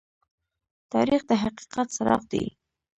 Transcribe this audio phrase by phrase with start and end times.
[0.93, 2.45] تاریخ د حقیقت څراغ دى.